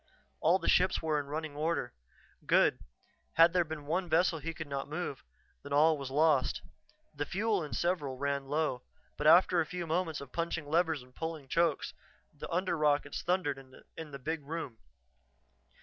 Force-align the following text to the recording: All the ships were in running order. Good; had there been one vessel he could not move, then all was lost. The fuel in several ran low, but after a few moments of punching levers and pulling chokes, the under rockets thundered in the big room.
All 0.39 0.57
the 0.57 0.67
ships 0.67 0.99
were 1.03 1.19
in 1.19 1.27
running 1.27 1.55
order. 1.55 1.93
Good; 2.47 2.79
had 3.33 3.53
there 3.53 3.63
been 3.63 3.85
one 3.85 4.09
vessel 4.09 4.39
he 4.39 4.51
could 4.51 4.65
not 4.65 4.89
move, 4.89 5.23
then 5.61 5.73
all 5.73 5.95
was 5.95 6.09
lost. 6.09 6.63
The 7.13 7.23
fuel 7.27 7.63
in 7.63 7.73
several 7.75 8.17
ran 8.17 8.47
low, 8.47 8.81
but 9.15 9.27
after 9.27 9.61
a 9.61 9.65
few 9.67 9.85
moments 9.85 10.19
of 10.19 10.31
punching 10.33 10.67
levers 10.67 11.03
and 11.03 11.13
pulling 11.13 11.47
chokes, 11.47 11.93
the 12.33 12.49
under 12.49 12.75
rockets 12.75 13.21
thundered 13.21 13.59
in 13.95 14.09
the 14.09 14.17
big 14.17 14.41
room. 14.43 14.79